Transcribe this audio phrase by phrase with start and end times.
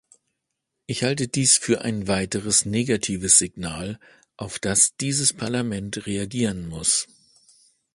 [0.87, 3.99] Ich halte dies für ein weiteres negatives Signal,
[4.35, 7.07] auf das dieses Parlament reagieren muss.